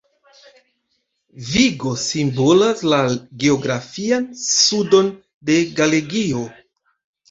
[1.49, 3.03] Vigo simbolas la
[3.45, 5.17] geografian sudon
[5.51, 6.49] de Galegio.